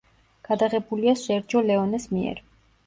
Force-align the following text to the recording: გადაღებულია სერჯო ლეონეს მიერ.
გადაღებულია 0.47 1.15
სერჯო 1.27 1.65
ლეონეს 1.69 2.13
მიერ. 2.17 2.45